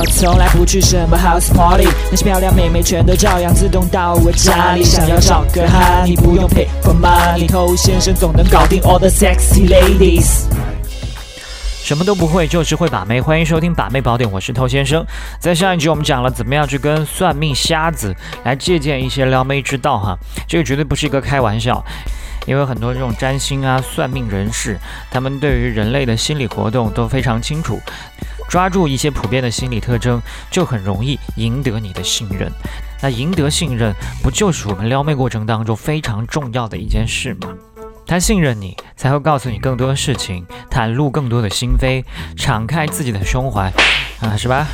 [0.00, 4.82] 我从来不去什么 house party，那些漂亮妹妹全都照样自动到我家里。
[4.82, 10.46] 想要找个哈，你不用 pay for money，偷先生总能搞定 all the sexy ladies。
[11.84, 13.20] 什么都不会，就是会把妹。
[13.20, 15.04] 欢迎收听把妹宝典，我是偷先生。
[15.38, 21.84] 在上一集我们讲了怎么样去跟算命瞎子来借鉴一些撩妹之道哈，这个绝对不是一个开玩笑，
[22.46, 24.78] 因为很多这种占星啊、算命人士，
[25.10, 27.78] 他们对于人类的心理活动都非常清楚，
[28.50, 32.50] 抓住一些普遍的心理特征，就很容易赢得你的信任。
[33.00, 37.48] 那赢得信任，不就是我们撩妹过程当中非常重要的一件事吗？
[38.06, 42.02] 他信任你，才会告诉你更多的事情，袒露更多的心扉，
[42.36, 43.72] 敞开自己的胸怀，
[44.20, 44.66] 啊，是吧？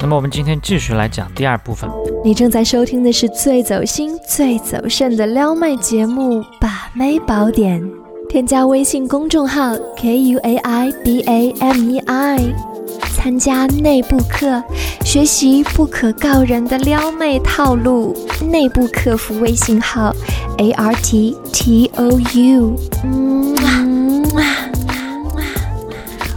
[0.00, 1.88] 那么我们今天继续来讲第二部分。
[2.24, 7.80] 你正在收听的是最走心、最走肾的撩妹节目《把妹宝典》，
[8.30, 12.38] 添加微信公众号 k u a i b a m e i，
[13.16, 14.62] 参加内部课，
[15.04, 18.16] 学习不可告人的撩妹套路。
[18.48, 20.14] 内部客服微信号。
[20.58, 22.76] A R T T O U。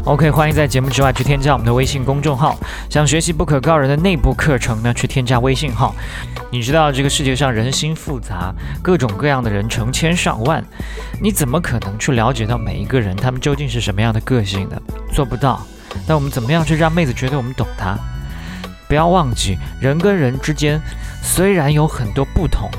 [0.06, 2.58] OK，欢迎在节目之外去添加我们的微信公众号。
[2.90, 5.96] 想学习不可告人的内部课程呢，去添加微信号。
[6.52, 10.62] 你知道这个世界上人心复杂，各种各样的人成千上万，
[11.22, 14.76] 你怎么可能去了解到每一个人他们究竟是什么样的个性呢？
[15.14, 15.66] 做不到。
[16.06, 17.98] 那我们怎么样去让妹子觉得我们懂她？
[18.90, 20.82] 不要忘记，人跟人之间
[21.22, 22.70] 虽然有很多不同。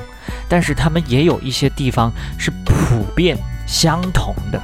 [0.46, 3.36] 但是他们也有一些地方是普遍
[3.66, 4.62] 相同的，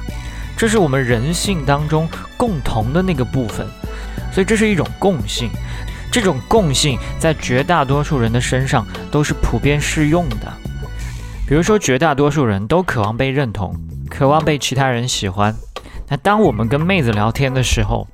[0.61, 3.65] 这是我们人性当中共同的那个部分，
[4.31, 5.49] 所以这是一种共性。
[6.11, 10.53] 这种共性在绝大多数人的身上都是普遍适用的。
[11.47, 13.75] 比如说，绝大多数人都渴望被认同，
[14.07, 15.55] 渴望被其他人喜欢。
[16.07, 18.07] 那当我们跟妹子聊天的时候，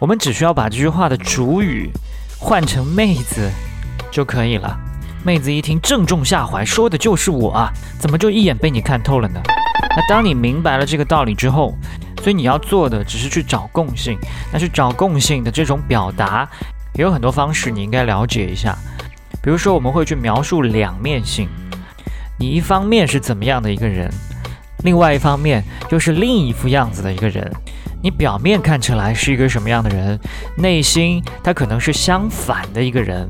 [0.00, 1.88] 我们只需要把这句话的主语
[2.36, 3.48] 换成妹子
[4.10, 4.76] 就可以了。
[5.24, 7.72] 妹子一听，正中下怀，说的就是我啊！
[8.00, 9.40] 怎么就一眼被你看透了呢？
[9.94, 11.74] 那当你明白了这个道理之后，
[12.22, 14.16] 所以你要做的只是去找共性。
[14.52, 16.48] 那去找共性的这种表达，
[16.94, 18.78] 也有很多方式，你应该了解一下。
[19.42, 21.48] 比如说，我们会去描述两面性，
[22.38, 24.08] 你一方面是怎么样的一个人，
[24.84, 27.52] 另外一方面又是另一副样子的一个人。
[28.00, 30.18] 你表面看起来是一个什么样的人，
[30.56, 33.28] 内心他可能是相反的一个人。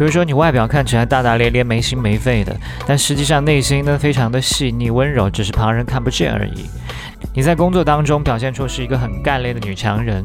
[0.00, 2.56] 比如说，你外表看起来大大咧咧、没心没肺的，
[2.86, 6.70] 但实际上内心呢非常的细腻温柔，只是旁人看不见而已。
[7.34, 10.24] 你在工作当中表现出是一个很干练的女强人，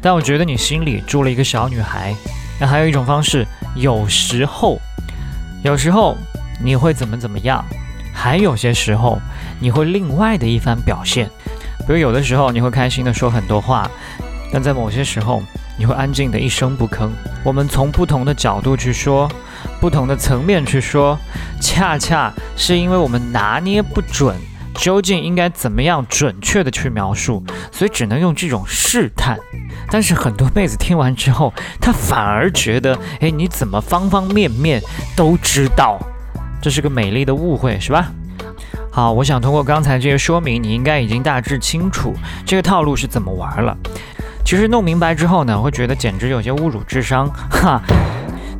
[0.00, 2.12] 但我觉得你心里住了一个小女孩。
[2.58, 3.46] 那还有一种方式，
[3.76, 4.80] 有时候，
[5.62, 6.16] 有时候
[6.60, 7.64] 你会怎么怎么样，
[8.12, 9.20] 还有些时候
[9.60, 11.30] 你会另外的一番表现。
[11.86, 13.88] 比如有的时候你会开心的说很多话，
[14.52, 15.40] 但在某些时候。
[15.78, 17.08] 你会安静的一声不吭。
[17.44, 19.30] 我们从不同的角度去说，
[19.80, 21.18] 不同的层面去说，
[21.60, 24.36] 恰恰是因为我们拿捏不准，
[24.74, 29.38] 究竟应该怎么样准确的去描述，所以只能用这种试探。
[29.90, 34.80] 但是很多妹子听完之后，她反而觉得，哎，你怎么方方面面
[35.16, 35.98] 都知道？
[36.60, 38.12] 这是个美丽的误会，是吧？
[38.90, 42.14] 好，我想通过刚才这些说明，你应该已经大致清楚
[42.46, 43.76] 这个套路是怎么玩了。
[44.44, 47.80] 其实弄明白之后呢，会觉得简直有些侮辱智商， 哈。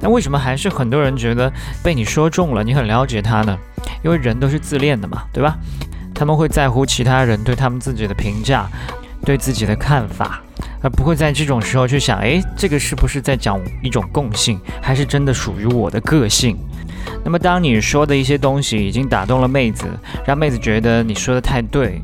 [0.00, 3.56] 那为什么还是很多人觉得被你说中了，你很了解他呢？
[4.02, 5.56] 因为人都是自恋的嘛，对吧？
[6.14, 8.66] 他们会在乎其他人对他们自己的评价，
[9.24, 10.40] 对自己的看法，
[10.82, 16.58] 而不会在这种时候去想，诶，这个是不是在讲一种共性，还是真的属于我的个性？
[17.24, 19.86] 那么，当你说的一些东西已经打动了妹子，
[20.26, 22.00] 让妹子觉得你说的太对，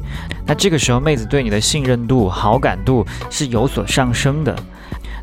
[0.47, 4.57] 那这个时候妹子对你的信任度、好感度是有所上升的。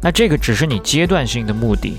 [0.02, 1.98] 那这个只是你阶段性的目的，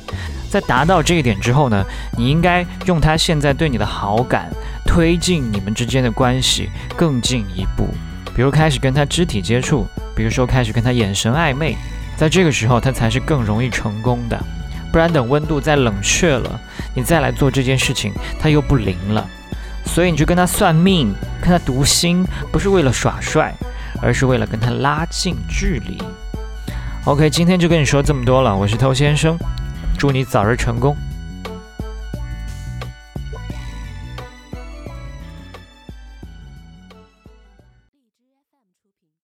[0.48, 1.84] 在达到这一点之后呢，
[2.16, 4.48] 你应该用她现在对你的好感，
[4.86, 7.88] 推进你们之间的关系更进一步。
[8.34, 11.74] 比如开始跟她肢体接触，比如说开始跟她眼神暧昧，
[12.16, 14.38] 在这个时候她才是更容易成功的。
[14.92, 16.60] 不然等温度再冷却了，
[16.96, 19.24] 你再来做这件事情，他又不灵了。
[19.84, 23.54] 所以你就跟他算命，看他读心，不是为了耍帅，
[24.02, 26.02] 而是为了跟他拉近距离。
[27.04, 29.38] OK，今天就跟你说这么多了，我是偷先生，
[29.96, 30.96] 祝你早日成功。